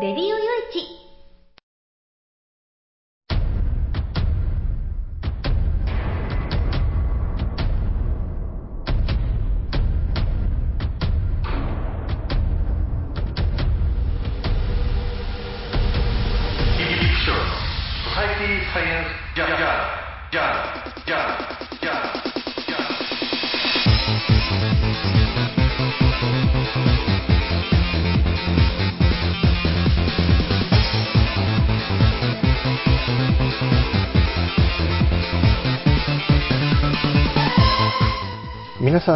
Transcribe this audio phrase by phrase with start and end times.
[0.00, 0.39] レデ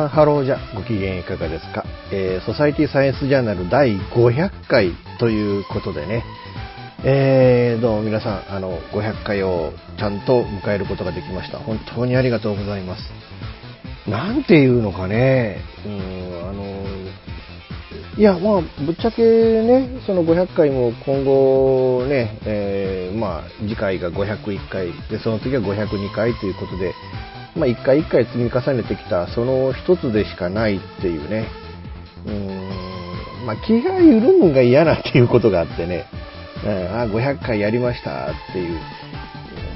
[0.04, 6.24] ん、ハローじゃ、ご機嫌いかがですか、えー、ソサイティサイエンスジャーナル第500回ということでね、
[7.04, 11.58] えー、どうも皆さん、あの、500回をちゃんと迎えることができました。
[11.58, 13.02] 本当にありがとうございます。
[14.08, 16.84] なんていうのかね、うん、あの、
[18.16, 26.94] いや、まあ、ぶっちゃけね、その500回も今後ね、えー、まあ、次回が501回で、その次は502回ということで、
[27.56, 31.46] まあ、一回一回積み重ねてきたその一つでしかないっていうね、
[32.26, 36.06] うーん、まあ、気が緩むんが嫌なっていうことがあってね、
[36.64, 38.78] うん、あ、500回やりましたっていう、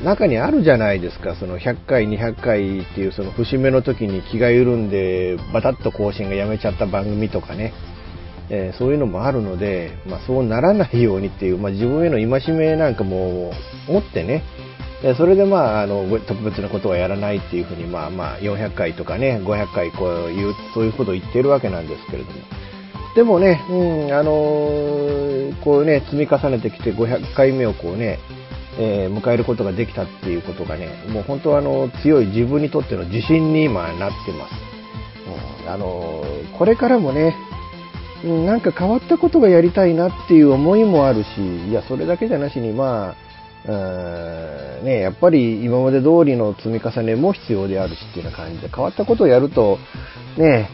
[0.05, 7.73] 中にあるじゃないですか、その100回、200回っていうその節目の時に気が緩んで、バタッと更新がやめちゃった番組とかね、
[8.51, 13.53] えー、そういうのもあるので、まあ、そうならないようにっていう、まあ、自分への戒めなんかも
[13.89, 14.45] 持ってね、
[15.17, 22.39] それでまあ、あの、特別なことはやらないっていうふうに、まあまあ、400回とかね、500回こういう、そういうことを言ってるわけなんですけれども。
[23.15, 28.19] でもね、うん、あのー、こうね、積み重ねてきて500回目をこうね、
[28.79, 34.55] えー、迎えることができたっていうことがね、もう本当あの、強い自分にとっての自信に今なってます。
[35.65, 37.37] うん、あのー、これからもね、
[38.25, 43.28] なんか変わったことがやりたいなっていう思いもあるし、いや、それだけじゃなしに、まあ、
[43.67, 44.85] うん。
[44.85, 49.79] ね、やっぱり今まで通りの積み重ねも必要であるしっていうような感じで、変わったことをやると、
[50.37, 50.69] ね、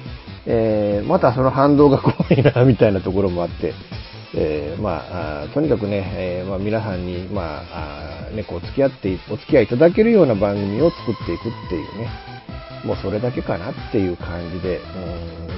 [0.46, 3.72] えー、またその反動が怖いな、みたいなところもあって、
[4.36, 12.08] えー、まあとにかくね、えー、まあ、皆さんに、まあね、こう付き合って、お付き合いいただけるような番組を作っていくっていうね、
[12.84, 14.80] もうそれだけかなっていう感じで、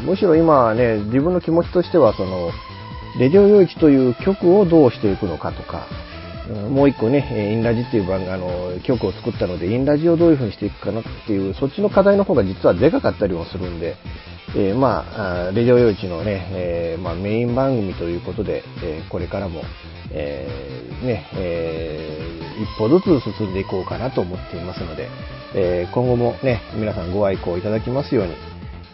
[0.00, 2.50] うん、むしろ今はね、自分の気持ちとしては、その、
[3.18, 5.86] レディオ用一という曲をどうしていくのかとか、
[6.46, 13.96] もう一個ね、インラジっていう番あの曲を作ったので、インラジをどういう風にしていくかなっていう、そっちの課題の方が実はでかかったりもするんで、
[14.54, 15.04] えー、ま
[15.48, 19.62] あ、レディオ用地のね、えー、まあ、メイン番組ということで、えー、これからも、
[20.12, 20.48] え
[21.02, 25.08] ね、え一歩ずつ進んでいこうかなと思っていますので、
[25.54, 28.34] え今後もね、皆さんご愛顧いただきますように、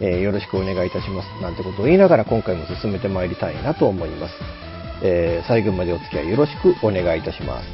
[0.01, 1.41] えよろしくお願いいたします。
[1.41, 4.62] なんてことを言いながら今回も進めてまいりたいなと思います。
[5.05, 7.67] えー、最後までお付き合いよろしくお願いいたします。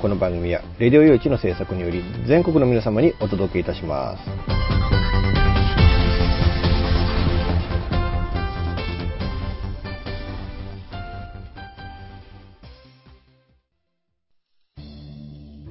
[0.00, 4.64] この番組は、レディオ用地の制作により、全国の皆様にお届けいたします。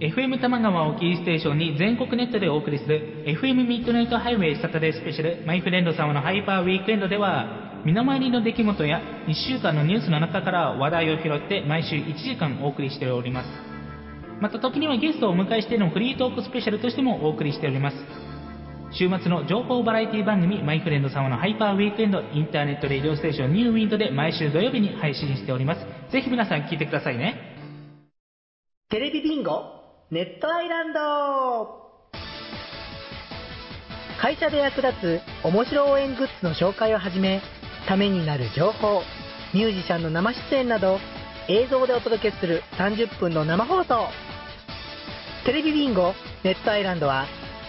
[0.01, 13.49] FM 玉川をキーステーションに全国ネットでお送りする FM ミッドナイトハイウェイサタデースペシャルマイフレンド様のハイパーウィークエンドでは身の回りの出来事や1週間のニュースの中から話題を拾って毎週1時間お送りしております。
[14.39, 17.97] また時にはゲストをお迎えしてのフリートークスペシャルとしてもお送りしております。
[18.93, 25.81] 週末の情報バラエティ番組マイフレンド様のハイパーウィークエンドインターネットレディオステーションニューウィンドで毎週土曜日に配信しております。
[26.11, 27.35] ぜひ皆さん聞いてくださいね。
[28.89, 31.83] テレビビンゴネットアイランド
[34.21, 37.41] 会社で役立つ面白応援グッズの紹介をはじめ
[37.87, 39.01] ためになる情報、
[39.53, 40.99] ミュージシャンの生出演など、
[41.47, 44.07] 映像でお届けする30分の生放送。
[45.45, 46.13] テレビビンゴ
[46.43, 47.25] ネットアイランドは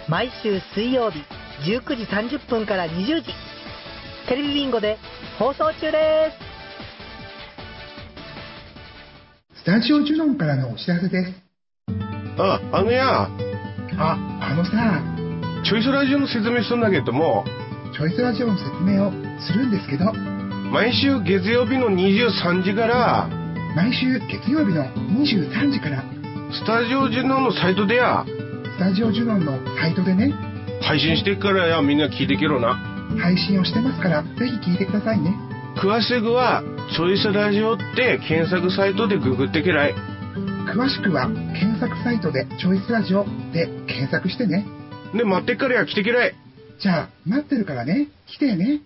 [0.09, 1.19] 毎週水曜日
[1.69, 3.33] 19時30分から20時、
[4.29, 4.99] テレビビンゴで
[5.39, 6.31] 放送中で
[9.55, 9.61] す。
[9.61, 11.33] スタジオジュノンからのお知らせです。
[12.39, 13.23] あ、あのや。
[13.23, 13.29] あ、
[14.41, 15.03] あのさ。
[15.65, 17.45] チョイスラジオの説明するんだけども。
[17.95, 20.13] チョイスラジオの説明をするんですけど
[20.73, 23.29] 毎週月曜日の23時から
[23.77, 24.83] 毎週月曜日の
[25.15, 26.03] 23時から
[26.51, 28.25] スタジオジュノンのサイトでや。
[28.77, 30.35] スタジオジュノンのサイトでね
[30.83, 32.75] 配信してからやみんな聞いてけろな。
[33.23, 34.31] 配信をしてますからぜ
[34.65, 35.31] ひ聞いてくださいね。
[35.79, 36.65] 詳しくは
[36.97, 39.95] チョイスラジオって検索サイトでググってけらい。
[40.67, 44.67] 詳しくは検索サイトでチョイスラジオで検索してね。
[45.15, 46.35] で待ってっからや来てけらい
[46.85, 48.09] じゃあ、待ってるからね。
[48.27, 48.83] 来てね。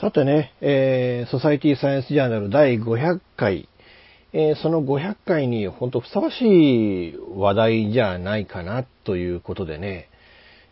[0.00, 3.68] さてね、えー、ソサイティサイエンスジャーナル第500回、
[4.32, 10.08] えー、その500回にほんとふさわしい話題じゃないかなということでね、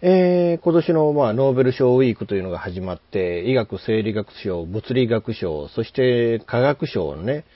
[0.03, 7.47] えー、今年の、まあ、ノーベル賞ウィークというのが始まって、医学生理学賞、物理学賞、そして科学賞のね、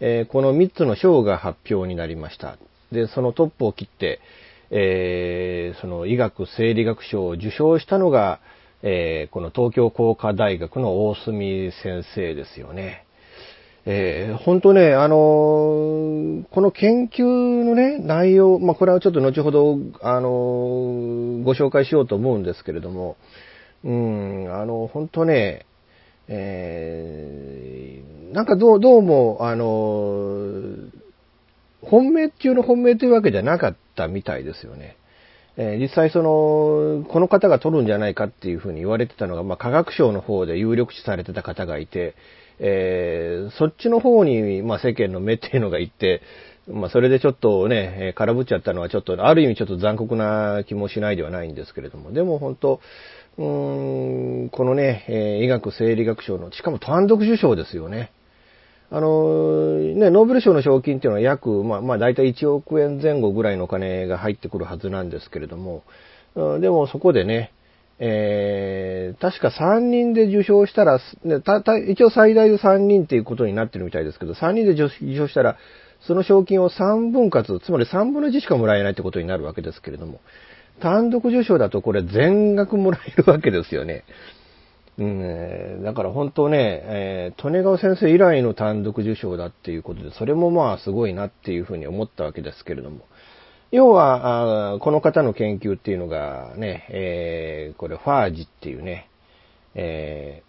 [0.00, 2.56] えー、この3つの賞が発表になりました。
[2.90, 4.20] で、そのトップを切って、
[4.70, 8.40] えー、その医学生理学賞を受賞したのが、
[8.82, 13.04] え、この東京工科大学の大隅先生ですよね。
[13.86, 23.16] えー、本当ね、あのー、この研究のね、内容、まあ、これはちょっと後ほど、あのー、ご紹介しようと思うんですけれども、
[23.82, 25.64] うん、あの、本当ね、
[26.28, 30.76] えー、なんかどう、どうも、あの
[31.82, 34.96] 本命中の本命というわけじゃなかったみたいですよね。
[35.56, 42.14] え、実際その、この方が取るんじゃないかっていうふうに言われてたのが、まあ、科学省の方で有力視されてた方がいて、
[42.62, 46.20] えー、そっちの方に、まあ、世間の目っていうのが行って、
[46.68, 52.80] まあ、それでちょっとね、空振っちゃったのはちょっと、ある意味ちょっと残酷な気もしないではないんですけれども、でも本当、
[53.38, 58.12] うーん、このね、え、医学生理学賞の、しかも単独受賞ですよね。
[58.90, 65.82] あの、ね、ノーベル賞の賞金っていうのは約、まあ、まあ、大体1億円前後ぐらいのお金が入ってくるはずなんですけれども、
[66.60, 67.52] でもそこでね、
[68.02, 75.58] えー、確か3人で受賞したら、ね、たた一応最大で3人っていうことになってるみたいですけど、3人で受賞したら、
[76.00, 80.20] その賞金を3分割、つまり3分の1しかもらえないってことになるわけですけれども、
[80.80, 84.04] 単独受賞だとこれ全額もらえるわけですよね。
[84.96, 93.00] うん、だから本当ね、えー、利根川先生以来の単独受賞だっていうことで、それもまあすごいなっていうふうに思ったわけですけれども。
[93.72, 99.08] 要は、この方の研究っていうのがね、えー、これファージっていうね、
[99.74, 100.42] え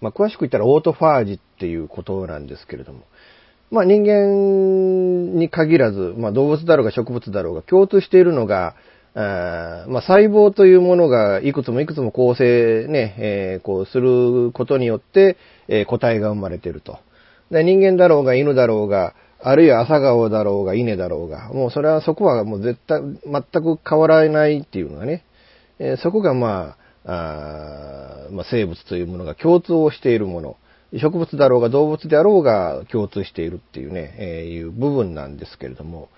[0.00, 3.04] ー、まあ、詳しく言ったらオートファージっていうことなんですけれども、
[3.70, 8.74] まあ、人間に限らず、まあ、動物だろうが植物だろうが共通しているのが、
[9.14, 15.38] あまあ、細胞というものがいくつもいくつも構成ね、えー、こうすることによって、
[15.68, 16.98] えー、個体が生まれていると。
[17.50, 25.24] で人間だろうが犬だろうが、あるいは朝顔だろうが稲だろうが、もうそれはそこはもう絶対、全く変わらないっていうのがね、
[25.78, 30.56] え、そこがまあ、あまあ、生物というものが共通をしているもの。
[30.94, 36.10] 植物だろうが動物であろうが共通しているっていうね、えー、いう部分なんですけれども、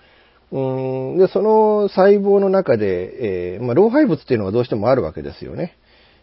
[0.51, 5.77] うんで、その細胞の中で、えー、まあ、老廃物っていうのはどうしてもあるわけですよね。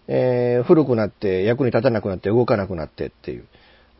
[0.06, 3.46] えー、古くなって役に立たなくなって動かなくなってっていう。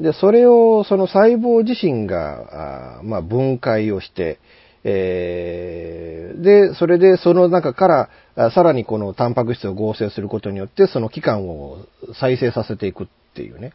[0.01, 4.39] で、それをその細胞自身が、あまあ、分解をして、
[4.85, 11.87] えー、で、それでその中からさらにこのタンパク質を合成することによってその器官を
[12.21, 13.73] 再生させていくっていうね。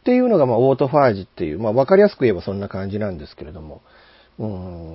[0.00, 3.82] っていうのがまあオートファージっていう、まあわかりやすく言えばそんな感じなんですけれども、
[4.38, 4.46] う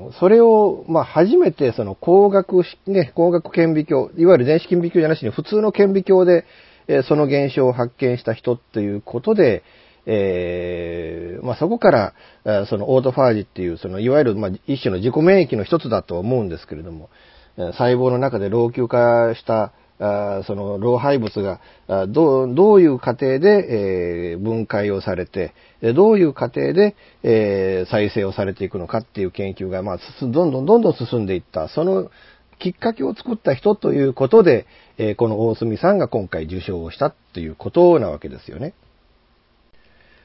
[0.10, 6.46] ん、それを、まあ、初めてその光学、ね、光学顕微鏡、いわゆる電子顕微鏡じゃなしに普通の顕微鏡で、
[6.88, 9.64] え、その現象を発見した人っていうことで、
[10.06, 12.14] えー、まあ、そこか
[12.46, 17.10] ら、そのオートファージっていう、そのいわゆる、まあ、一種の自己免疫の一つだと思うんですけれども、
[17.56, 21.62] 細胞の中で老朽化したその老廃物が
[22.08, 25.54] どうどういう過程で、え、分解をされて、
[25.94, 31.68] どういう過程で、え、再生をされていくのかっていう研究が、まあ、どんどんどんどん進んでいった。
[31.68, 32.10] その
[32.58, 34.66] きっかけを作った人ということで、
[34.98, 38.74] え、この大隅さんが今回受賞をしたっていうことなわけですよね。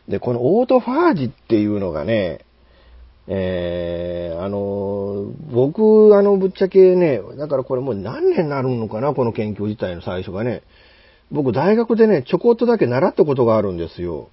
[0.08, 2.44] で、このオートファージっていうのがね、
[3.28, 10.62] えー、あの、僕、あの、ぶっちゃけね、だからこれもう何年になるのかな、この研究自体の最初がね。
[11.32, 14.28] 僕、大学でね、ちょこっとだけ習ったことがあるんですよ。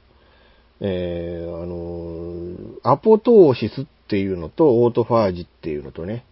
[0.80, 6.24] えー、あの、アポトーシスっていうのと、オートファージっていうのとね、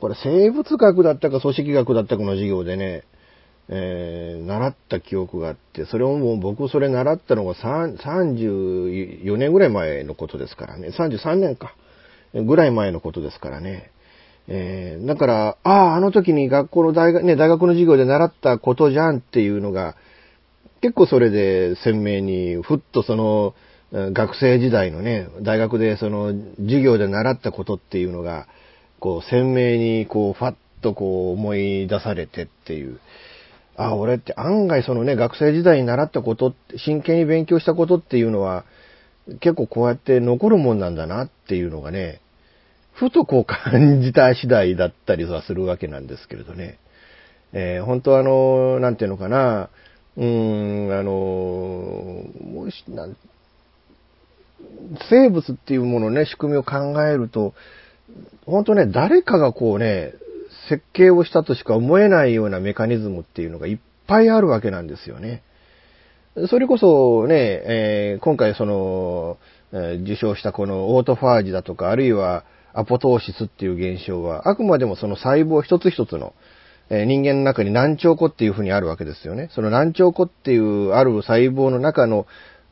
[0.00, 3.04] これ生物学だったか組織学だったかの授業でね、
[3.72, 11.74] えー、習った記憶があって、それをもう僕それ習ったのが34年ぐらい前のことですからね、33年か。
[12.34, 13.90] ぐらい前のことですからね。
[14.48, 19.94] えー、だから、ああ、あの時に学校の大学、ね、大学の授業で習ったことじゃんっていうのが、
[20.80, 23.54] 結構それで鮮明に、ふっとその、
[23.92, 28.46] 学生時代のね、大学でその、授業で習ったことっていうのが、
[28.98, 33.00] こう、鮮明に、こう、ファッとこう、思い出されてっていう。
[33.82, 38.64] あ、俺って案外そのね、学生時代に習ったこと、真剣に勉強したことっていうのは、
[39.40, 42.20] 結構こうやって残るもんなんだなっていうのがね、
[42.92, 46.78] ふとこう感じた次第だったりはするわけなんですけれどね。
[47.54, 49.70] えー、本当あの、なんていうのかな、
[50.16, 51.10] うーん、あの、
[52.52, 53.16] もし、なん、
[55.08, 57.54] 生物っていうものね、仕組みを考えると、
[58.44, 60.12] 本当ね、誰かがこうね、
[60.70, 65.42] 設計をしたとしか思えないようなメカニズムっていうのがいっぱいあるわけなんですよね。
[66.48, 69.38] それこそね、えー今回その、
[69.72, 76.34] えー受賞したこのオートファージだとか、あるいはアポトーシスっていう現象は、あくまでもその細胞一つ一つの、
[76.88, 79.48] えー人間の中に難聴個っていうふうにあるわけですよね。
[79.52, 82.26] その難聴個っていうある細胞の中の、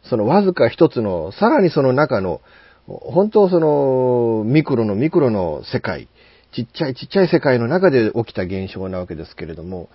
[0.05, 2.41] そのわずか一つの、さらにその中の、
[2.87, 6.09] 本当その、ミクロのミクロの世界、
[6.53, 9.89] ちっちゃいちっちゃい世界の中で起きた現象なわけですけれども、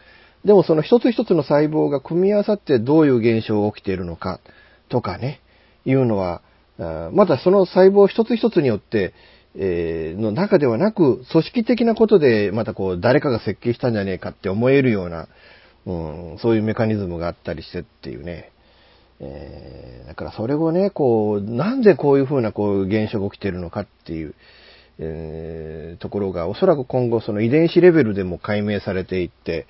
[0.45, 4.39] でもその一つ一つの細胞が組み合わさってどういう現象が起きているのか
[4.89, 5.41] とかね、
[5.86, 6.41] いうのは、
[7.12, 9.13] またその細胞一つ一つによって、
[9.55, 15.27] えーの中ではなく、組織的なことでまたこう誰かが設計したんじゃねえかって思えるような、
[15.86, 15.93] う
[16.36, 18.51] ん、そういうメカニズムがあったりしてっていうね。
[19.19, 24.36] えーだからそれをね、こう、なんでこういうふうなこう現象が起きているのかっていう、
[25.00, 29.67] えーところがおそらく今後その遺伝子レベルでも解明されていって、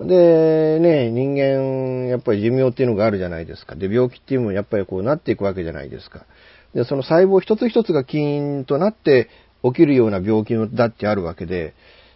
[0.00, 3.76] で、ね、人間、やっぱり寿命っていうのがあるじゃないですか。
[3.76, 6.24] で、病気っていうのもやっぱりこうなっていくわけじゃないですか。
[6.74, 9.28] で、その細胞一つ一つが起因となって
[9.62, 11.74] 起きるような病気だってあるわけで、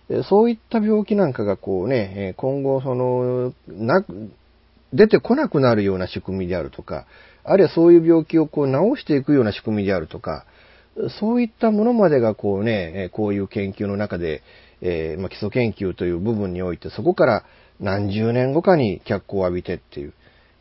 [0.09, 4.05] えそういった病気なんかがこうね、今後その、な、
[4.93, 7.07] 出てこなくなるような仕組みであるとか、
[7.43, 10.47] あるいはそういう病気をこう治していくような仕組みであるとか、
[11.21, 14.43] そういったものまでがこうね、こういう研究の中で、
[14.81, 17.45] えーまあ、基礎研究という部分において、そこから
[17.81, 20.13] 何十年後かに脚光を浴びてっていう。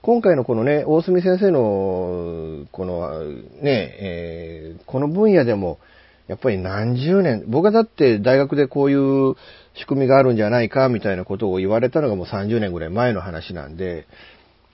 [0.02, 3.24] 今回のこのね、大隅先生の、この
[3.62, 5.80] ね、えーこの分野でも、
[6.28, 9.36] やっぱり何十年、僕はだって大学でこういう
[9.76, 14.08] 仕組みがあるんじゃないか、みたいなことを言われたのがもう30年ぐらい前の話なんで、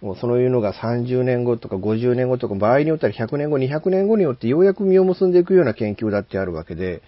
[0.01, 7.01] もうそういうのが30年後とか50年後とか、場合によっては100年後、200年後によってようやく実を結んでいくような研究だってあるわけで、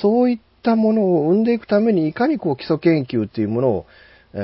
[0.00, 3.86] そういったものを生んでいくためにいかにこう基礎研究っていうものを、
[4.34, 4.38] え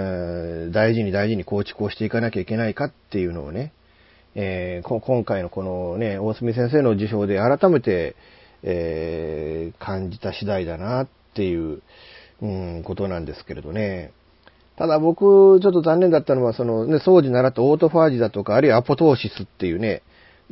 [0.69, 3.73] ー大事に大事に構築をしていかなきゃいけないかっていうのをね、
[4.35, 8.17] えー今回のこのね、大隅先生の受賞で改めて、
[8.65, 11.81] えー感じた次第だなっていう、
[12.43, 14.13] うん、ことなんですけれどね。
[14.79, 20.03] ただ僕、ちょっと残念だったのは、そのね、当時習ったオートファージだとか、あるいはアポトーシスっていうね、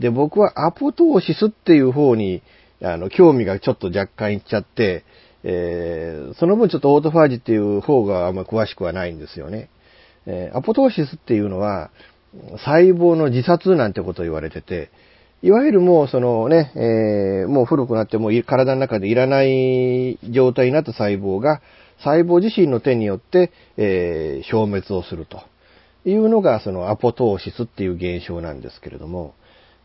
[0.01, 2.43] で、僕はアポトーシスっていう方に、
[2.83, 5.05] あの、興味がちょっと若干いっちゃって、
[5.45, 9.71] えーその分ちょっとオートファージっていう方があんま詳しくはないんですよね。
[10.27, 11.91] えーアポトーシスっていうのは、
[12.65, 14.91] 細胞の自殺なんてことを言われてて、
[15.43, 21.61] いわゆるもうそのね、えーもう古くなってもう体の中でいらない状態になった細胞が、
[21.99, 25.43] 細胞自身の手によって、えー消滅をすると。
[26.09, 29.35] いうのがそのアポトーシスっていう現象なんですけれども、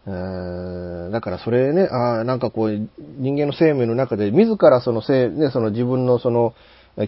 [0.05, 6.53] えだからそれね、あーなんかこう人間の生命の中で自らそのせい、ね、その自分のその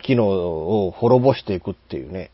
[0.01, 2.31] 機能を滅ぼしていくっていうね、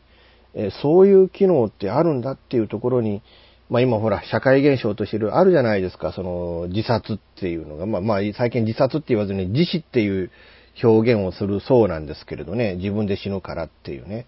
[0.54, 3.22] えそういう機能ってあるんだっていうところに、
[3.68, 7.86] まあ今ほら、社会現象としてるあるじゃないですか、その自殺っていうのが。
[7.86, 10.30] まあまあ最近自殺って言わずに自死っていう
[10.82, 14.26] 表現をするそうなんですけれどね、自分で死ぬからっていうね。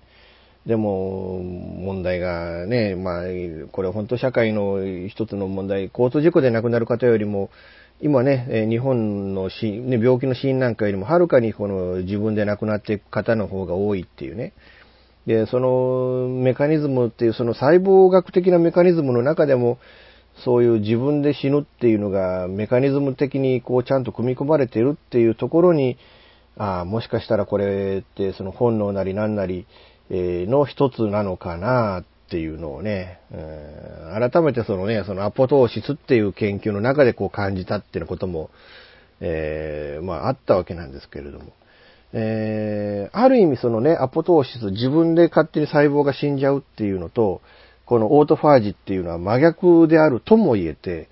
[0.66, 3.24] でも、問題がね、まあ、
[3.72, 7.50] これ本当社会の一つの問題、交通事故で亡くなる方よりも、
[8.00, 14.52] 今ね、日本の死、ね、病気の死因なんかよりもはるかにこの自分で亡くなっていく方の方が多いっていうね。
[15.26, 19.78] で、そのメカニズムっていう、その細胞学的なメカニズムの中でも、
[20.44, 25.96] そういう自分で死ぬっていうのがメカニズム的にこうちゃんと組み込まれているっていうところに、
[26.56, 29.66] ああ、もしかしたらこれってその本能なり何なり、
[30.10, 33.18] の一つなのかなっていうのをね、
[34.30, 38.50] 改めてそのね、そのアポトーシスっていう研究の中でこう感じたっていうことも、
[39.20, 41.52] えーまああったわけなんですけれども。
[42.14, 47.40] えーある意味そのね、アポトーシス、自分で勝手に細胞が死んじゃうっていうのと、
[47.86, 51.08] このオートファージっていうのは真逆であるとも言えて、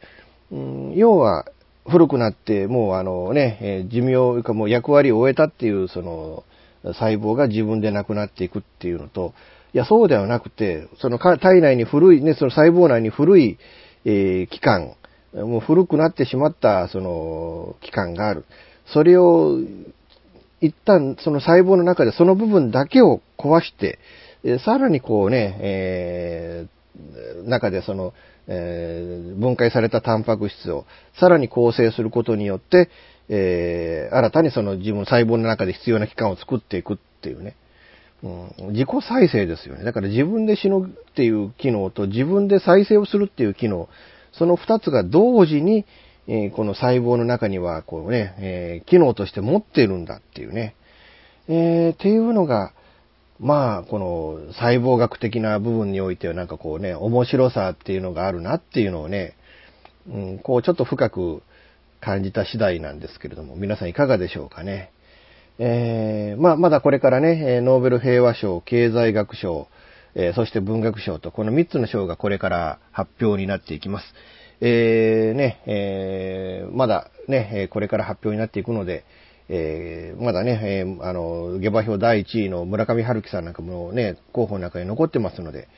[0.50, 1.46] うん要は
[1.90, 6.44] 古くなってもうあのね、え寿命かもう役割を終えたっていうその
[6.84, 9.34] 細胞が自分でなくなっていくっていうのと、
[9.74, 13.58] いやそうではなくて、その体内に古い、ね、その細胞内に古い、
[14.04, 14.94] えー器官、
[15.34, 18.44] もう古くなってしまったその器官がある。
[18.86, 19.58] それを
[20.60, 23.98] 一旦その細胞の中でその部分だけを壊して、
[24.42, 26.80] えさらにこうね、えー
[27.44, 28.12] 中でその、
[28.46, 30.86] えー分解されたタンパク質を
[31.18, 32.90] さらに構成することによって、
[33.28, 37.56] えー新たにその自分細胞の中で必要な器官を作っていくっていうね。
[38.22, 39.84] うん、自己再生ですよね。
[39.84, 43.88] だから自分で死ぬっていう機能と自分で再生をするっていう機能、
[44.32, 45.86] その二つが同時に、
[46.28, 50.74] えーこの細胞の中には、こうね、えー機能として持っているんだっていうね。
[51.48, 52.72] えーっていうのが、
[53.40, 59.34] まあ、この細胞学的な部分においてはなんかこうね、面白さっていうのがあるなっていうのをね、
[60.06, 61.42] うん、こうちょっと深く
[62.00, 64.92] 感じた次第なんですけれども、皆さんいかがでしょうかね。
[65.58, 69.68] えーまあ、まだこれからね、ノーベル平和賞、経済学賞、
[70.14, 74.06] えーそして文学賞と、この3つの賞がこれから発表になっていきます。
[74.60, 79.04] えーね、えーまだね、これから発表になっていくので、
[79.52, 85.68] えーまだね、えーあの、下馬評第1位の村上春樹さんなんかもね、候補の中に残ってますので、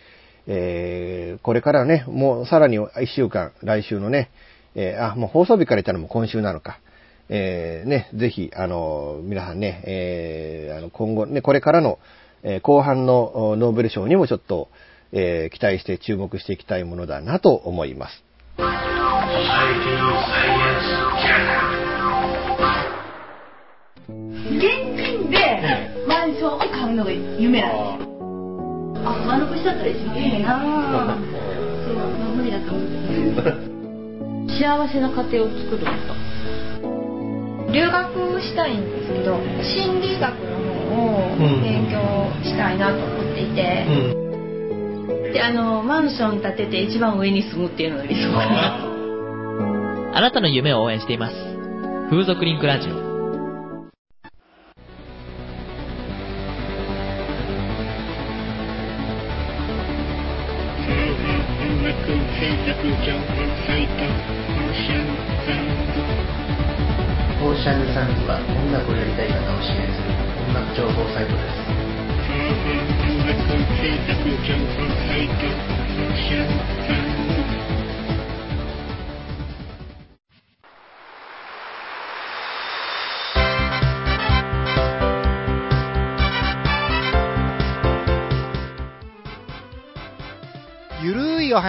[0.47, 4.31] えーこれからね、もうさらに1週間、来週のね、
[4.75, 6.81] えーあ、もう放送日から言ったらも今週なのか。
[7.31, 11.99] えね、ぜひ、あの、皆さんね、えあの今後ね、これからの、
[12.43, 14.69] え後半のノーベル賞にもちょっと、
[15.12, 18.25] え期待して注目していきたいものだなと思います。
[30.16, 31.16] いいなそう、まあ、
[32.35, 34.50] 無理だと思 う。
[34.50, 37.73] 幸せな家庭を作ること。
[37.73, 40.37] 留学したいんですけど、心理学の
[40.95, 41.99] 方を勉強
[42.45, 43.87] したいなと思っていて、
[45.33, 48.92] で、あの、マンション建てて一番上に住むっていうのが理想かなと。
[50.14, 51.35] あなたの夢を応援しています。
[52.11, 52.92] 風俗リンクラジオ。
[52.92, 53.12] オ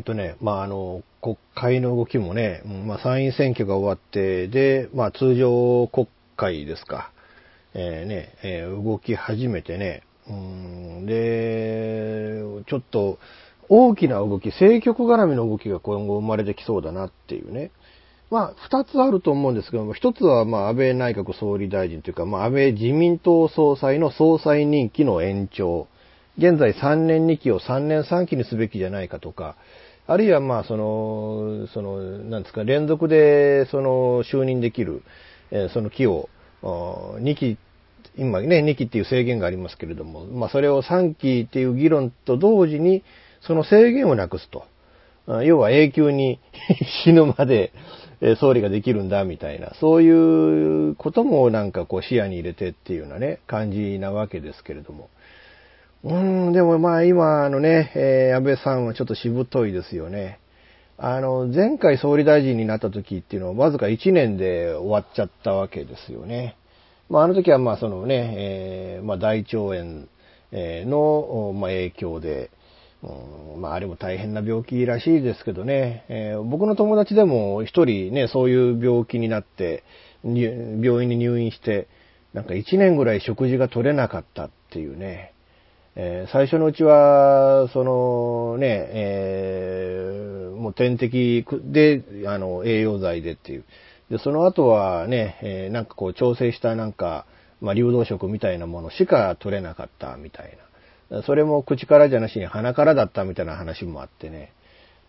[0.00, 6.08] えっ、とね、まあ、あの、国会の動きもね、まあ、参院選挙が終わって、で、まあ、通常国
[6.38, 7.12] 会ですか、
[7.74, 13.18] えーね、えー動き始めてね、うん、で、ちょっと
[13.68, 17.70] 大きな動き、政局絡みの動きが今後生まれてきそうだなっていうね。
[18.30, 25.88] まあ、二つあると思うんですけども、一つは、まあ、安倍内閣総理大臣というか、まあ、安倍自民党総裁の総裁任期の延長。
[26.38, 29.56] 現在3年2期を3年3期にすべきじゃないかとか、
[30.06, 35.02] あるいはまあその、その、なんですか、連続でその就任できる、
[35.50, 36.28] えその期を
[36.62, 37.58] 2期、
[38.16, 43.02] 今ね、2期っていう制限がありますけれども、まあそれを3期っていう議論と同時に、
[43.40, 44.64] その制限をなくすと。
[45.44, 46.40] 要は永久に
[47.04, 47.72] 死ぬまで
[48.20, 55.08] え総理ができるんだみたいな、そういうこともなんかこう視野に入れてっていうようなね、感じなわけですけれども。
[56.02, 60.40] うん、でもまあ今のね、えー安倍さんはちょっとしぶといですよね。
[60.96, 66.56] あの、前回総理大臣になった時っていうのはわずか1年で終わっちゃったわけですよね。
[67.10, 70.06] まああの時はまあそのね、えーまあ大腸炎
[70.52, 72.50] の、まあ、影響で、
[73.02, 79.84] うんまああれも大変な病気らしいですけどね、えー僕の友達でも一人ね、そういう病気になって、
[80.24, 81.88] 病院に入院して、
[82.32, 85.34] なんか1年ぐらい食事が取れなかったっていうね、
[86.02, 93.64] えー最初のうちは、そのね、えーもう点滴で、あの、栄養剤でっていう。
[94.10, 97.26] で、その後はね、えーなんかこう調整したなんか、
[97.60, 100.56] まあ、流動食みたいなものしか取れなかったみたい
[101.10, 101.22] な。
[101.22, 104.52] それも口からじゃなしに鼻からだったみたいな話もあってね。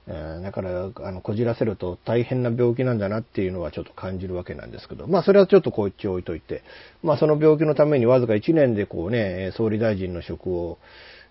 [0.08, 6.64] だから、あの、こじらせると大変な病気なんだなっていうのはちょっと感じるわけなんですけど、まあそれはちょっとこっち置いといて、
[7.04, 10.80] まあその病気のためにわずか1年でこうね、総理大臣の職を、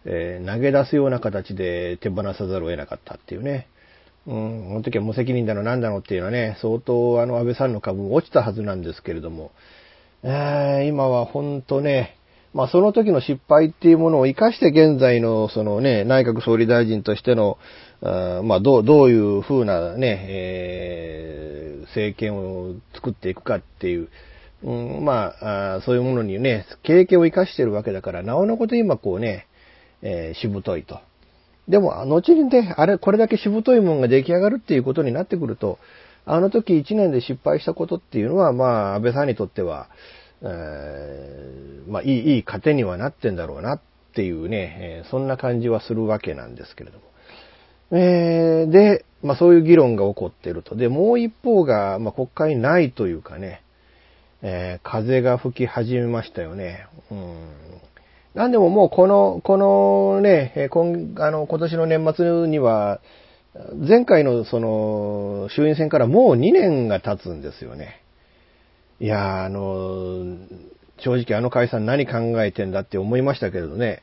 [0.05, 3.67] えー投げ出すような形で手放さざるを得なかったっていうね。
[4.27, 9.51] うん、その時は無責任だのなんだのっていうのはね、相当あの安倍さんの株も落ちたはずなんですけれども、
[10.23, 12.17] えー、今は本当ね、
[12.53, 17.59] まあその時の失敗っていうものを活かして現在のそのね、内閣総理大臣としての、
[18.03, 24.09] あまあどう、どういうふうなね、えー、政権を作っていくかっていう、
[24.63, 29.47] うん、まあ、そういうものにね、経験を活かしてるわけだから、なおのこと今こうね、
[30.03, 31.01] えー、しぶといと。
[31.69, 35.79] でも、後にね、あれ、これだけしぶといもんが出来上がるっていうことになってくると、
[36.27, 39.89] あの時1年で失敗したことっていうのは、まあ、安倍さんにとっては、
[40.43, 43.81] えー、まあ、いい、いい糧にはなってんだろうなっ
[44.15, 47.10] ていうね、え、そんな感じはするわけなんですけれども。
[47.93, 50.77] えー、で、まあそういう議論が起こっていると。
[50.77, 53.63] で、もう一方が、まあ国会ないというかね、
[54.43, 56.87] えー、風が吹き始めましたよね。
[57.11, 57.35] うん。
[58.35, 63.01] なんでももうこの、このね、今あの今年の年末には、
[63.87, 68.03] 前回のその衆院選からもう2年が経つんですよね。
[69.01, 70.37] いやあの、
[70.99, 74.03] 正直あの解散何考えてんだって思いましたけれどね、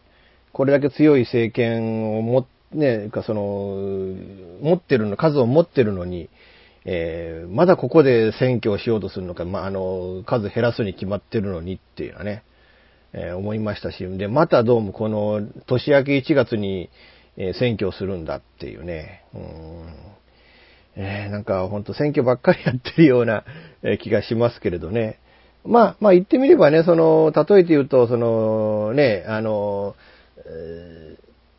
[0.51, 4.15] これだけ強い政権を持って、ね、その、
[4.61, 6.29] 持ってるの、数を持ってるのに、
[6.85, 12.43] えー、まだここで選挙をしようとするのか、まあ、あの、数減らすに決まってるのにっていうのはね、
[13.13, 16.89] えー、思いましたし、で、またどうもこの年明け1月に、
[17.35, 20.07] えー、選挙をするんだっていうね、うん
[20.95, 23.43] えー、なんかほんと選挙ばっかりやってるような、
[23.83, 25.19] え気がしますけれどね。
[25.63, 29.95] まあ、まあ言ってみればね、その、例えて言うと、その、ね、あの、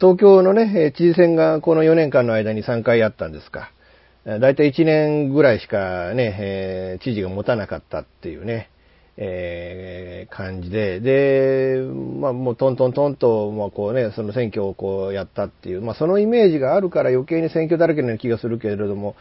[0.01, 3.73] 東京のね、知事選がこの4年間の間に3回あったんですか。
[4.25, 8.71] だいたい1年ぐらいしかね、えー、知事が持たなかったっていうね、
[9.17, 11.83] えー、感じで、で、
[12.21, 19.17] まあもうトントントンと、まあこうね、その選挙をこうやったっていう、まあそのイメージがあるから余計に選挙だらけのような気がするけれども、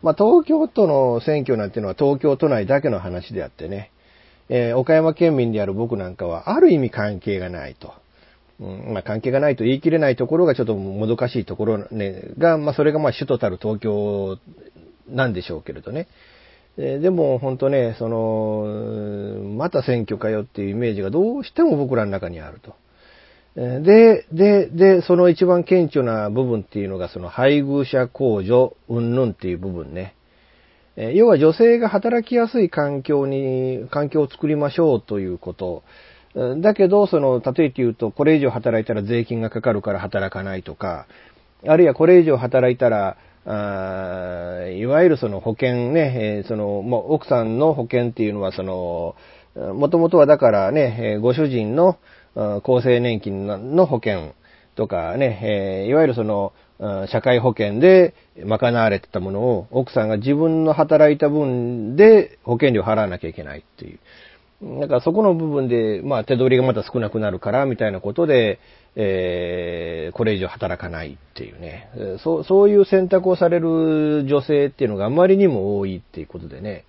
[0.00, 3.90] まあ東京都の選挙なんていうのは東京都内だけの話であってね、
[4.48, 7.92] えー、岡山県民である僕なんかはある意味関係がないと。
[8.62, 14.38] うん、まあ関係がないと言い切れないところがちょっともどかしいところね、が、まあそれがまあ首都たる東京
[15.08, 16.06] なんでしょうけれどね。
[16.78, 22.74] えでも本当ね、その、また選挙かよっていうイメージがどうしても僕らの中にあると。
[23.54, 30.14] で、で、で、その一番顕著な部分っていうのが、その配偶者控除、うんぬんっていう部分ね。
[30.96, 35.82] 要は女性が働きやすい環境に、環境を作りましょうということ。
[36.34, 41.06] だけど、その、例えて言うと、これ以上働いたら税金がかかるから働かないとか、
[41.66, 49.14] あるいはこれ以上働いたら、あいわゆるその保険ね、えー、その、もう奥さんの保険っていうのはその、
[49.74, 51.98] もともとはだからね、ご主人の
[52.34, 54.34] 厚生年金の保険
[54.74, 56.52] とかね、えー、いわゆるその、
[57.08, 58.14] 社会保険で
[58.44, 64.00] 賄われてたものを奥さんが自分の働いた分で保険料払わなきゃいけないっていう。
[64.80, 68.60] だからそこの部分で、まあ手取りがまた少なくなるから、みたいなことで、
[68.94, 72.18] えー、これ以上働かないっていうね。
[72.22, 76.84] そう、そういう選択をされる女性っていうのがあまりにも多いっていうことでね。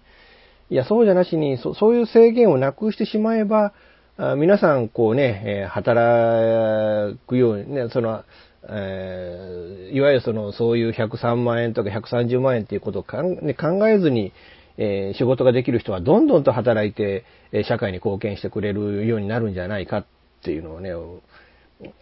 [0.69, 3.73] いや、そうじゃなしに、そそういう制限をなくしてしまえば、
[4.17, 8.23] あ皆さん、こうね、え、働くようにね、その、
[8.69, 14.31] えー、いわゆるその、そういう103万円とか130万円っていうことを考えずに、
[14.77, 20.05] えー、仕事ができる人はどんどんと働いて、え社会に貢献してくれるようになるんじゃないかっ
[20.43, 20.91] ていうのをね、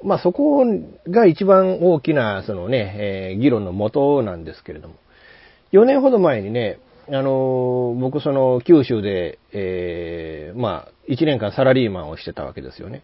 [0.04, 0.66] まあそこ
[1.08, 4.96] が一番大きな、そのね、えー、議論の元なんですけれども。
[5.72, 13.04] 4年ほど前にね、あのー、僕その九州で、えー、まあ1年間サラリーマンをしてたわけですよね。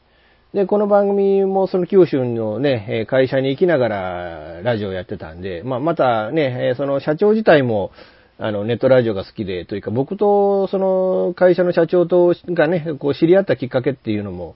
[0.54, 7.92] で、この番組もその九州のね、会社に行きながらラジオやってたんで、まあまたね、その社長自体も、
[8.40, 14.56] あの、ネットラジオが好きで、というか、僕と、その、会社の社長と、がね、こう、知り合ったきっかけっていうのも、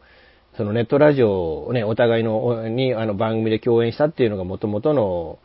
[0.56, 5.40] そのネットラジオをね、お互いの、に、あの、番組で共演したっていうのが元々の、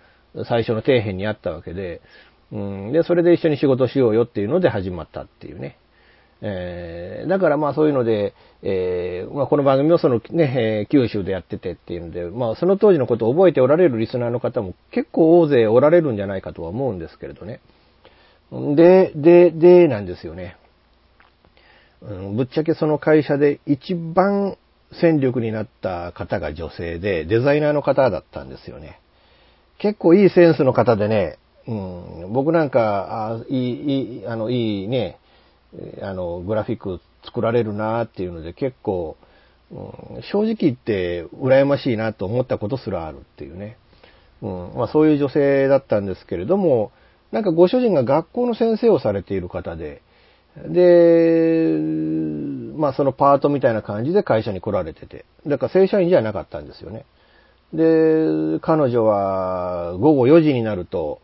[0.45, 2.03] 最初の底辺にあったわけで、
[2.53, 5.79] うん、で、それで一緒に仕事しようよっていうので始まったっていうね。
[6.43, 17.61] えー、だからまあそういうので、えー、まあこの番組をそのね、えー、九州でやっててっていうので、まあその当時のことを覚えておられるリスナーの方も結構大勢おられるんじゃないかとは思うんですけれどね。
[18.51, 20.57] で、で、で、なんですよね。
[22.03, 24.57] うん、ぶっちゃけその会社で一番
[24.93, 29.01] 戦力になった方が女性で、デザイナーの方だったんですよね。
[29.79, 35.19] 結構いいセンスの方でね、うん、僕なんか、あいい、いい、あの、いいね、
[36.01, 39.17] あの、グラフィック作られるなっていうので結構、
[39.73, 43.77] うん、正直言って羨ましいなと思ったことすらあるっていうね。
[44.43, 44.75] うん。
[44.77, 46.93] まあそういう女性だったんですけれども、
[47.33, 50.03] なんかご主人が学校の先生をされている方で、
[50.69, 51.79] で、
[52.77, 57.05] まあそのパートみたいな感じで会社に来られてて、だから正社員じゃなかったんですよね。
[57.73, 61.21] で、彼女は午後4時になると、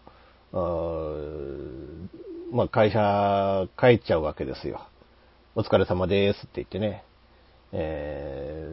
[2.53, 4.83] まあ会社帰っちゃうわけですよ。
[5.55, 7.05] お疲れ様ですって言ってね。
[7.73, 8.69] え、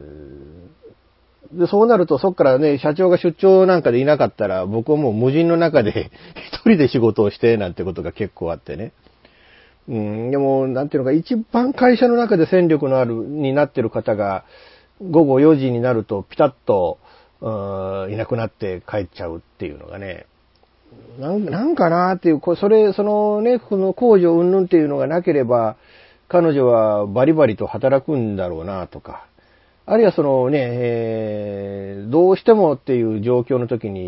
[1.52, 6.10] で、そうなると、そっからね、社長が出張なんかでいなかったら、僕はもう無人の中で
[6.52, 8.92] 一人で仕事をして、なんてことが結構あってね。
[9.88, 14.44] うん、でも、なんていうのか、一番会社の中で戦力のある、になってる方が、
[15.02, 16.98] 午後4時になると、ピタッと、
[18.10, 20.26] いなくなって帰っちゃうっていうのがね、
[21.18, 21.32] な
[21.64, 25.76] んかなっていう、それ、そのね、この工場云々っていうのがなければ、
[26.28, 29.26] 彼女はバリバリと働くんだろうなとか、
[29.90, 34.00] あるいはそのね、えー、どうしてもっていう状況の時に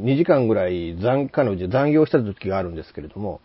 [0.00, 3.40] 2時間ぐらい残、彼女残業した時があるんですけれども、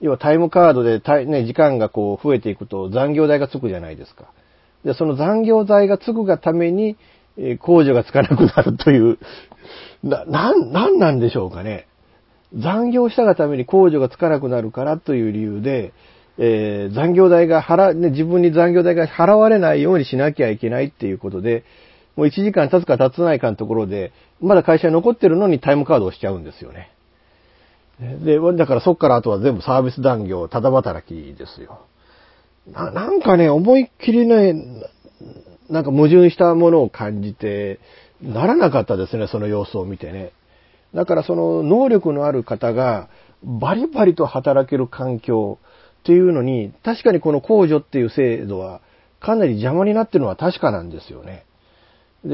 [0.00, 4.30] 要はタイムカードでね、時間がこう増えていくと残業代がつくじゃないですか。
[4.84, 6.96] で、その残業代がつくがために、
[7.36, 9.18] えー、控除がつかなくなるという、
[10.04, 11.88] な、なん、なんなんでしょうかね。
[12.54, 15.92] 残業したがために控除がつかなくなるからという理由で、
[16.38, 21.64] えー、残業代が払、ね、自分に残業代が払われないようにしなきゃいけないっていうことで、
[22.16, 26.90] もう1時間経つか経つないかのところで、まだ会社に残ってるのにタイムカードをしちゃうんですよね。
[28.24, 31.80] で、だからそっからあとは全部サービス残業、ただ働きですよ。
[32.70, 34.54] ななんかね、思いっきりね、
[35.68, 37.80] なんか矛盾したものを感じて、
[38.20, 40.32] ならなかったですね、その様子を見てね。
[40.94, 43.08] だからその能力のある方が
[43.42, 45.58] バリバリと働ける環境、
[46.02, 48.80] っていうのに、確かにこの控除っていう制度は
[49.20, 51.44] かなり邪魔になってるのは確かなんですよね。
[52.24, 52.30] で、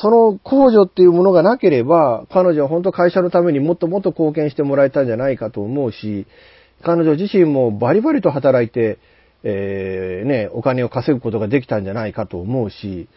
[0.00, 6.26] その控除っていうものがなければ、彼女は本当会社のためにもっともっと貢献してもらえたんじゃないかと思うし、
[6.82, 8.98] 彼女自身もバリバリと働いて、
[9.42, 13.08] えー、ね、お金を稼ぐことができたんじゃないかと思うし、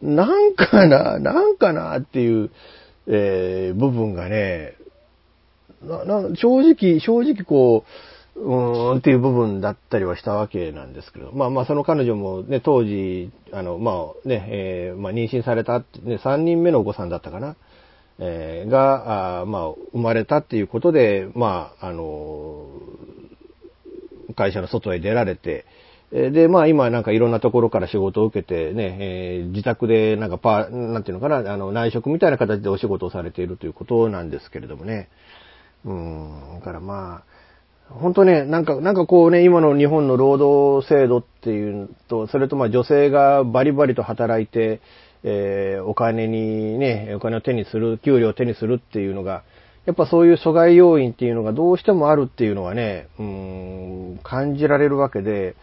[0.00, 2.50] なんかな、なんかなっていう、
[3.06, 4.74] えー、部分がね、
[6.36, 7.88] 正直、正直こう、
[8.40, 17.56] うーんっていう部分だったりはしたわけなんですけど、まあまあその彼女もね、当時、あの、まあね、えー、まあ妊娠された、ね、3人目のお子さんだったかな、
[18.18, 22.66] えー、が、あまあ生まれたっていうことで、まあ、あの、
[24.36, 25.66] 会社の外へ出られて、
[26.10, 35.08] で、まあ今なんかいろんなところから仕事を受けてね、えー、自宅でなんかパー、なんていうのかな、あの内職みたいな形でお仕事をされているということなんですけれどもね。
[35.84, 37.37] うん、だからまあ、
[37.90, 44.80] 本当ね、なんか、なんかこうね、今の日本の労働制度っていうと、それとまあ女性がバリバリと働いて、
[45.24, 49.42] えー、お金にね、お金を手にする、給料を手にするっていうのが、
[49.86, 55.56] やっぱそういう阻害要因っていうのがどうしてもあるっていうのはね、うん、感じられるわけで、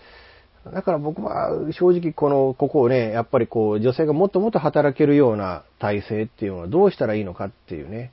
[0.74, 8.12] だから僕は正直この、ここをね、やっぱりこう、女性がもっともっと働けるような体制っていうのはどうしたらいいのかっていうね、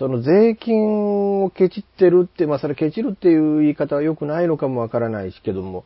[0.00, 5.84] その税金をケチってるって、まあそれケチるっていう言い方は良くないのかもわからないしけども、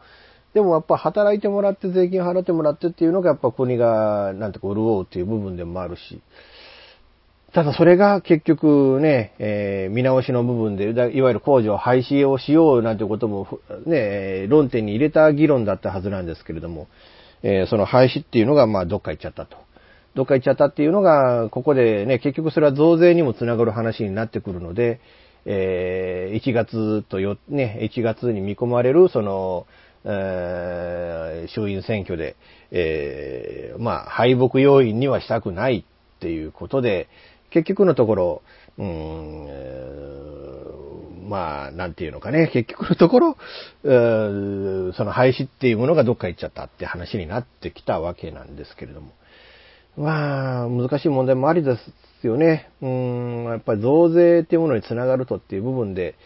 [0.55, 6.23] でもやっぱ働いてもらって税金払ってもらってっていうのがやっぱ国がなんてこう潤うっていう部分でもあるし、
[7.53, 16.87] ただそれが結局ね、えー、見直しの部分で、いわゆる工場廃止をしようなんてこともね、論点に入れた議論だったはずなんですけれども、
[17.43, 19.64] えー、その廃止っていうのがまあどっか行っちゃったと。
[20.15, 25.01] どっか行っちゃったっていうのが、ここでね、結局それは増税にもつながる話になってくるので、
[25.45, 29.67] えー、1月とよ、ね、1月に見込まれる、その、
[30.05, 32.37] えー、衆院選挙で、
[32.71, 35.85] えー、まあ、敗北要因にはしたくないっ
[36.21, 37.09] ていうことで、
[37.51, 38.43] 結局のところ、
[38.79, 39.65] うーん、
[41.29, 43.37] まあ、なんていうのかね、結局のところ、
[43.83, 43.89] そ
[45.05, 49.13] の廃止っていうものがどっか行っちゃったって話になってきたわけなんですけれども。
[49.97, 51.77] まあ、難しい問題もありで
[52.21, 52.71] すよね。
[52.83, 56.17] うん、やっぱり増税っていうものにつながるとっていう部分で、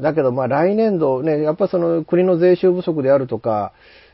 [0.00, 3.72] だけどまあ来年度ね、やっぱりその国の税収不足であるとか、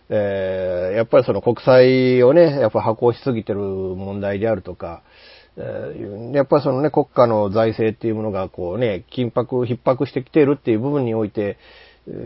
[0.08, 5.02] えー、やっぱりその国債をね、やっぱ発行しすぎてる問題であるとか、
[5.56, 11.58] えー、やっぱりそのね、国家の財政っていうものがこうね、緊迫、逼迫してきているっていう部分において、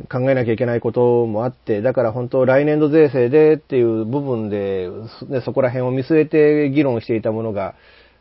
[0.09, 4.89] 考えなきゃいけないこともあって、だから本当来年度税制でっていう部分で、
[5.29, 7.75] ね、そこら辺を見据えて議論していたものが、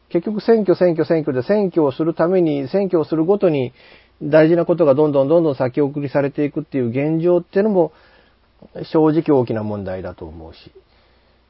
[0.10, 3.74] 結局選挙選挙選挙で選挙をするために、選挙をするごとに
[4.22, 7.94] 大事なことがどんどんどんどん先送りされていくっていう現状っていうのも
[8.92, 10.72] 正直大きな問題だと思うし。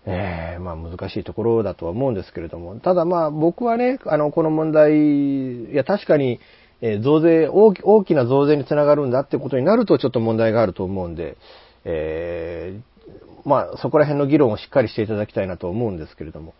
[0.05, 6.41] えー、まあ難しいところだとは思うんですけれども、ただまあ僕はね、あの、この問題、いや確かに、
[6.85, 11.37] え増税大き、大きな増税につながるんだってことになるとちょっと問題があると思うんで、
[11.85, 16.53] えー、まあそこら辺の議論をしっかりしていただきたいなと思うんですけれども、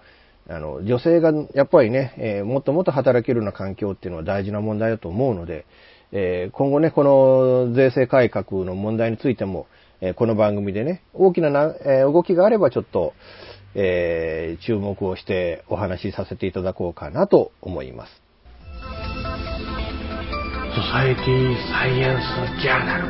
[0.48, 5.66] あの、女性がやっぱりね、えー、もっともっと働けるような環境っていうのは大事な問題だと思うので、
[6.14, 9.68] えー、今後ね、この税制改革の問題についても、
[10.00, 13.14] えこの番組でね、大きなな、え動きがあればちょっと、
[13.74, 18.23] え注目をしてお話しさせていただこうかなと思います。
[20.76, 22.24] ソサエティサイエンス
[22.60, 23.08] ジャーナル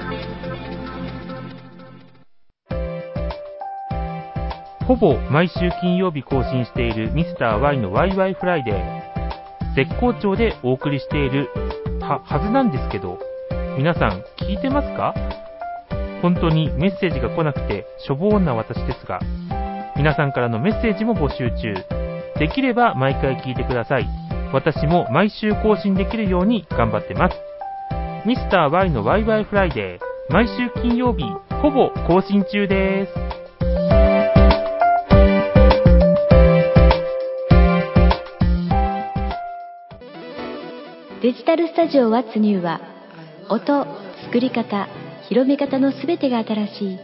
[4.86, 11.48] ほぼ毎週金曜日更新しているミスター y のワイワイフライデー絶好調でお送りしている
[12.02, 13.18] ははずなんですけど
[13.78, 15.14] 皆さん聞いてますか？
[16.22, 19.22] 本当にメッセージが来なくてしょぼーんな私ですが、
[19.96, 21.76] 皆さんからのメッセージも募集中。
[22.40, 24.08] できれば毎回聞いてください。
[24.54, 27.36] 私も毎週更新できるように頑張ってます。
[28.26, 31.26] ミスター y のワイワイフライデー、毎週金曜日、
[31.62, 33.14] ほぼ更新中です。
[41.22, 42.80] デジタルスタジオ What's New は、
[43.50, 43.86] 音、
[44.24, 44.88] 作り方、
[45.28, 47.00] 広め方のすべてが新しい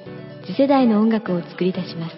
[0.45, 2.15] 次世代の音楽を作り出します。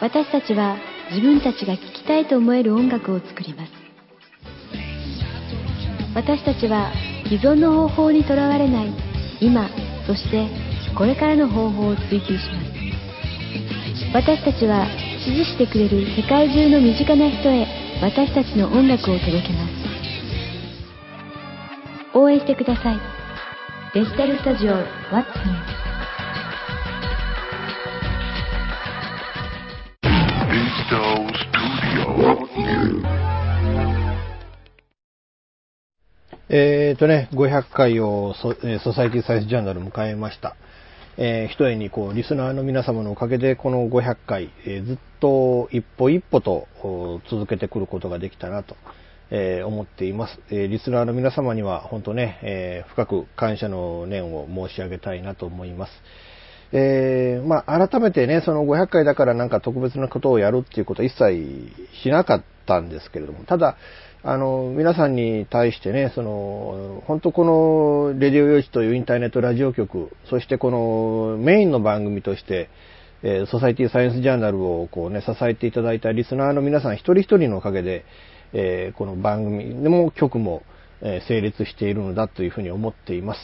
[0.00, 0.76] 私たちは
[1.10, 3.73] 自分たちが聴きたいと思える音楽を作ります。
[6.14, 6.92] 私たちは
[7.24, 8.92] 既存の方法にとらわれない。
[9.40, 9.68] 今
[10.06, 10.48] そして
[10.96, 12.70] これからの方法を追求します。
[14.14, 14.86] 私たちは
[15.24, 17.66] 支持してくれる世界中の身近な人へ
[18.00, 19.72] 私たちの音楽を届けます。
[22.16, 23.00] 応援してください。
[23.94, 25.93] デジタルスタジオワッツ
[36.56, 40.54] えっ、ー、とね、500回をソソサイティサイズジャーナル迎えました。
[41.16, 46.68] えー、一重にこう、リスナーの皆様のおかげでこの500回、えー、ずっと一歩一歩と
[47.28, 48.76] 続けてくることができたなと。
[49.30, 50.38] えー、思っています。
[50.48, 55.92] え、リスナーの皆様には本当ね、え、深く感謝の念を申し上げたいなと思います。
[56.76, 63.76] えー、まあ、改めてね、その500回だからなんか特別なことをやるっていうことは一切しなかったんですけれども、ただ、
[64.24, 72.68] あの、皆さんに対してね、その、本当この、レディオ用紙というインターネットラジオ局、そしてこのメインの番組として、
[73.22, 78.04] えー、ソサイティサイエンスジャーナルをこうね、支えていただいたリスナーの皆さん一人一人のおかげで、
[78.52, 80.62] えー、この番組でも局も、
[81.02, 83.38] えー、成立しているのだというふうに思っています。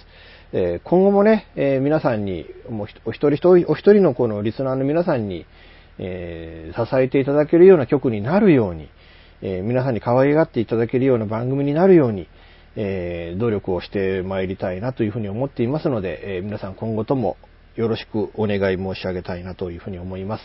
[0.52, 5.46] え、今後もね、え皆さんに、もうお一人一人、お一人のこのリスナーの皆さんに、
[5.98, 8.88] え支えていただけるような曲になるように、
[9.42, 12.26] え皆さんに可愛がっていただけるような番組になるように、
[12.74, 17.36] え努力をしてまいりたいなというふうに思っていますので、え皆さん今後とも
[17.76, 20.44] よろしくお願い申し上げたいなというふうに思います。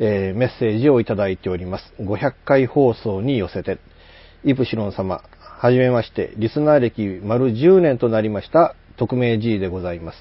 [0.00, 1.94] え、メッセージをいただいております。
[1.98, 3.78] 500回放送に寄せて、
[4.44, 10.18] イプシロン様、はじめまして、リスナー歴丸10年となりました、匿名 G でございます。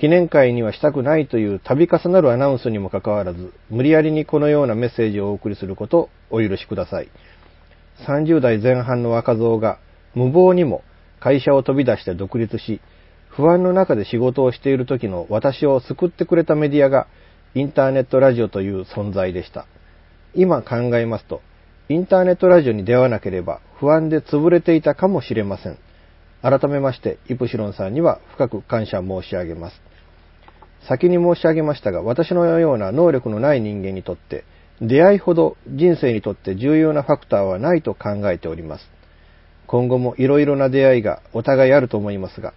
[0.00, 7.08] 記念会にはしたくないという度重なるアナウンスにもかかわらず、無理やりにこのようなメッセージをお送りすることお許しください。
[8.06, 9.78] 30代前半の若造が
[10.14, 10.82] 無謀にも
[11.18, 12.80] 会社を飛び出して独立し、
[13.30, 17.06] 不安の中で仕事をしている時の私を救ってくれたメディアが
[17.54, 19.66] インターネットラジオという存在でした。
[20.34, 21.40] 今考えますと、
[21.88, 25.78] インターネットラジオに出会わなければ不安で潰れていたかもしれません。
[26.46, 29.82] 改めまして、イプシロンさんには深く感謝申し上げます。
[30.88, 34.44] 先に申し上げましたが、私のような能力のない人間にとって、
[34.80, 38.88] 出会いほど人生にとって重要なファクターはないと考えております。
[39.66, 42.54] 今後もいろいろな出会いがお互いあると思いますが、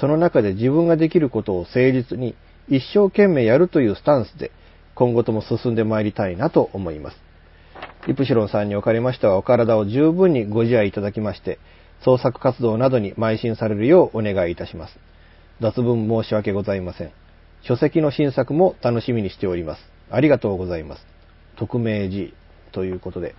[0.00, 2.34] その中で自分ができることを誠実に
[2.68, 4.50] 一生懸命やるというスタンスで
[4.94, 7.18] 今後とも進んでまいりたいなと思います。
[8.08, 11.58] イプシロンさんにおかれましてはお体を十分にご自愛いただきまして、
[12.04, 14.98] 創作活動などに邁進されるようお願いいたします。
[15.60, 17.12] 脱文申し訳ございません。
[17.62, 19.82] 書籍の新作も楽しみにしております。
[20.10, 21.06] ありがとうございます。
[21.56, 22.34] 匿名字
[22.72, 23.34] ということで、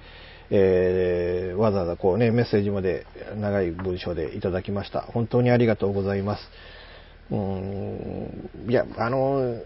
[0.50, 3.06] えー、わざわざこうね、メッセージまで
[3.36, 5.02] 長い文章でいただきました。
[5.02, 6.50] 本当にありがとうございます。
[7.32, 9.62] うん、いや、あの、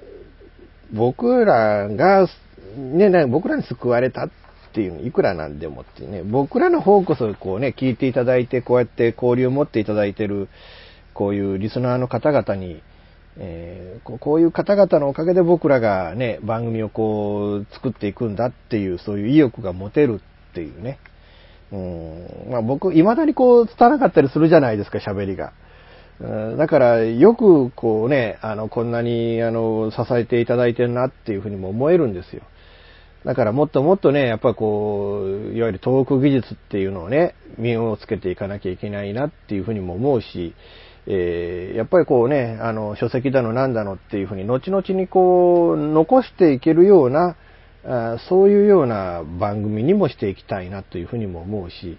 [0.91, 2.27] 僕らが、
[2.75, 4.29] ね、僕らに救われたっ
[4.71, 10.49] ていう、いくらなんでもってね、僕らの方こそこうね、聞いていただいて、こうやって交流を持っていただいてる、
[11.13, 12.81] こういうリスナーの方々に、
[13.37, 20.97] えーこういう方々のおかげで僕らがね、番組をこう作っていくんだっていう、そういう意欲が持てるっていうね。
[21.71, 25.53] うんまあ、僕、未だにこう伝わなかったりするじゃないですか、喋りが。
[26.57, 32.43] だから、よくこうね、あの、こんなに、あの、支えていただいてるなっていうふうにも思えるんですよ。
[33.25, 40.55] だからもっともっとね、やっぱこう、いわゆるトーク技術っていうのをね、身をつけていかなきゃいけないなっていうふうにも思うし、
[41.07, 47.35] えーやっぱりこうね、あの、書籍だのなんだのっていうふうに、後々にこう、残していけるような、
[47.83, 51.97] あそういうような番組にもしていきたいなというふうにも思うし、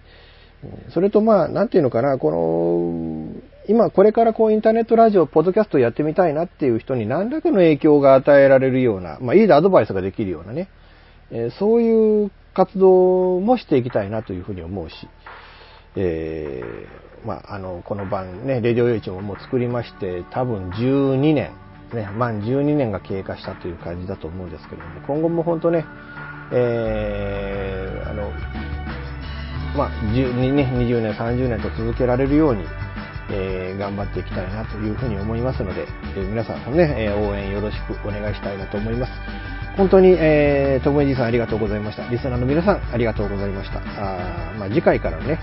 [0.95, 10.69] それとまあ、なんていうのかな、この、今これからこうインターネットラジオ、ポッドキャストやってみたいなっていう人に何らかの影響が与えられるような、まあいいアドバイスができるようなね、
[11.33, 14.95] えーそういう活動もしていきたいなというふうに思うし、
[15.97, 21.53] えーまあ、あの、この番ね、レディオ用地ももう作りまして、多分12年、
[21.95, 25.87] ね、満12年が経過したという感じだと思うんですけれども、今後も本当ね、
[26.53, 28.31] えーあの、
[29.77, 32.65] まあ、10ね、20年、30年と続けられるように、
[33.31, 39.52] えー頑張っていきたいなというふうに思いますので、えー皆さんもね、え応援よろしくお願いしたいなと思います。
[39.77, 42.09] 本当に、えー、ともえじさんありがとうございました。
[42.09, 43.79] リスナーの皆さんありがとうございました。
[43.79, 45.39] あまあ、次回からね、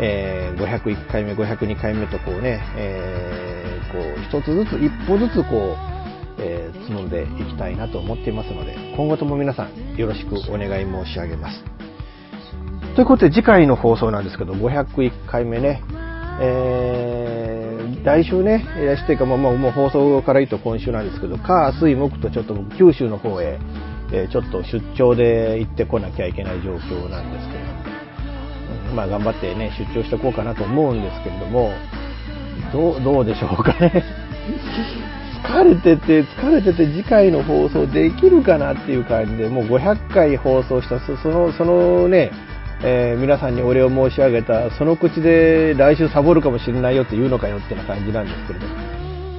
[0.00, 5.76] えー501回目、502回目とこうね、えーこう一つずつ、一歩ずつこ
[6.38, 11.64] う、えー積んでいきたいなと思っていますので、今後とも皆さんよろしくお願い申し上げます。
[12.96, 15.82] ということで次回の放送なんですけど、501回目ね、
[16.40, 17.49] えー
[18.04, 23.58] 来週ね、来週というかもうもう放送から言うと今週なんですけど、火、水、木とちょっと僕九州の方へ、
[24.12, 27.54] えちょっと出張で行ってこなきゃいけない状況なんですけ
[28.90, 31.72] ど、まあ頑張ってね、出張していこうかなと思うんですけれども、
[32.72, 34.04] どう、どうでしょうかね。
[35.42, 42.30] 疲れてて、疲れてて次回の放送できるかなっていう感じで、もう500回放送した、その、そのね、
[42.82, 48.66] えー皆さんにお礼を申し上げた、その口で来週サボるかもしれないよって言うのかよってな感じなんですけれど。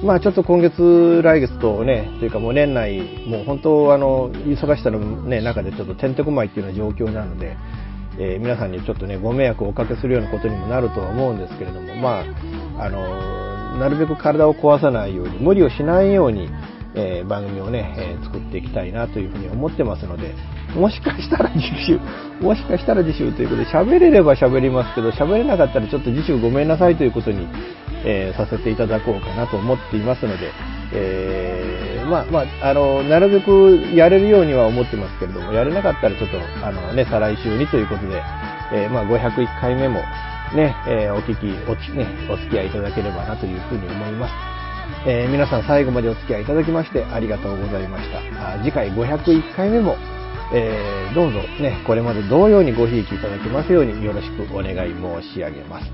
[0.06, 7.56] まあちょっと今月、来月とね、というかもう年内、もう本当あの、忙しさのね、中でちょっとてんてこまいっていうような状況なので、
[8.18, 12.24] えー皆さんにちょっとね、ご迷惑をおかけするようなことにもなるとは思うんですけれども、ま
[12.78, 16.48] あ、あの、なるべく体を壊さないように、無理をしないように、
[16.94, 20.34] えー番組をね、えー作っていきたいなというふうに思ってますので、
[20.74, 22.00] もしかしたら次週、
[22.40, 27.46] もしかしたら次週ということで、喋れれば喋りますけど、喋れなかったらちょっと次週ごめんなさいということに、
[28.04, 30.50] えーさせていただこうかなと思っていますので、
[30.92, 36.36] えーまあまあ、あの、なるべくやれるようには思ってますけれども、やれなかったらちょっと、
[36.66, 38.22] あのね、再来週にということで、
[38.72, 40.00] えーまあ、501回目も、
[40.54, 44.61] ね、えお聞き、おつ、ね、お付き合いいただければなというふうに思います。
[45.04, 48.58] えー皆さん最後までお付き合いいただきましてありがとうございました。
[48.62, 49.96] 次回501回目も、
[50.54, 55.90] えーどうぞね、これまで同様にごひいきいただきますようによろしくお願い申し上げます。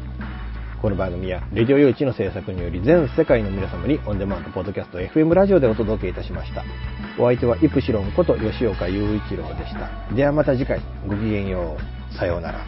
[0.83, 6.63] この番組は、レディオ用地の制作により全世界の皆様にオンデマンド、ポッドキャスト、FM ラジオでお届けいたしました。
[7.19, 10.15] お相手はイプシロンこと吉岡雄一郎でした。
[10.15, 11.79] ではまた次回、ごきげんよ
[12.13, 12.15] う。
[12.15, 12.61] さようなら。